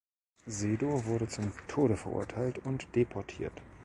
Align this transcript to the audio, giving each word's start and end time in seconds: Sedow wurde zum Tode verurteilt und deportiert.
Sedow 0.47 1.05
wurde 1.05 1.27
zum 1.27 1.51
Tode 1.67 1.95
verurteilt 1.95 2.57
und 2.65 2.87
deportiert. 2.95 3.53